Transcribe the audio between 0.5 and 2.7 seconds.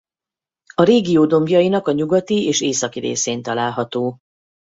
A régió dombjainak a nyugati és